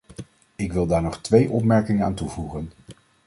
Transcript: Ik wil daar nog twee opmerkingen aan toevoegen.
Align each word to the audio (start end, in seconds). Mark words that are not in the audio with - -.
Ik 0.55 0.73
wil 0.73 0.85
daar 0.87 1.01
nog 1.01 1.21
twee 1.21 1.49
opmerkingen 1.49 2.05
aan 2.05 2.13
toevoegen. 2.15 2.71